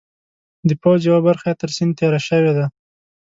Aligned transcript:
د 0.67 0.71
پوځ 0.81 0.99
یوه 1.09 1.21
برخه 1.27 1.47
یې 1.51 1.59
تر 1.61 1.69
سیند 1.75 1.93
تېره 1.99 2.19
شوې 2.27 2.51
ده. 2.57 2.65